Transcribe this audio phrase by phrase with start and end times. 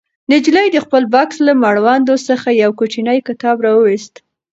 [0.31, 4.13] نجلۍ د خپل بکس له مړوند څخه یو کوچنی کتاب راوویست.